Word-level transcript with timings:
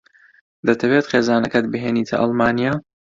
دەتەوێت 0.67 1.05
خێزانەکەت 1.11 1.65
بهێنیتە 1.71 2.15
ئەڵمانیا؟ 2.21 2.73